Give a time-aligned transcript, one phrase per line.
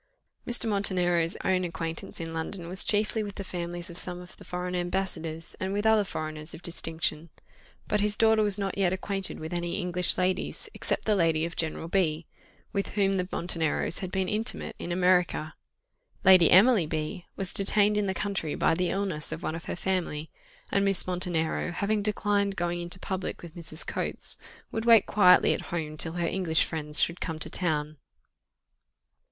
[0.47, 0.67] Mr.
[0.67, 4.73] Montenero's own acquaintance in London was chiefly with the families of some of the foreign
[4.73, 7.29] ambassadors, and with other foreigners of distinction;
[7.87, 11.55] but his daughter was not yet acquainted with any English ladies, except the lady of
[11.55, 12.25] General B,
[12.73, 15.53] with whom the Monteneros had been intimate in America.
[16.23, 19.75] Lady Emily B was detained in the country by the illness of one of her
[19.75, 20.31] family,
[20.71, 23.85] and Miss Montenero, having declined going into public with Mrs.
[23.85, 24.35] Coates,
[24.71, 27.97] would wait quietly at home till her English friends should come to town.